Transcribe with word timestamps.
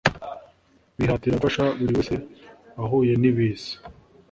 Bihatira 0.97 1.35
gufasha 1.37 1.63
buri 1.79 1.93
wese 1.97 2.13
wahuye 2.79 3.13
nibiza 3.21 3.73